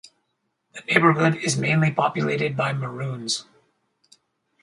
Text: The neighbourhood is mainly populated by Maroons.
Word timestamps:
The 0.73 0.81
neighbourhood 0.91 1.35
is 1.35 1.59
mainly 1.59 1.91
populated 1.91 2.57
by 2.57 2.73
Maroons. 2.73 3.45